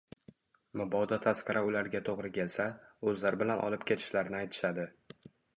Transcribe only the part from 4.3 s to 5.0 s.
aytishadi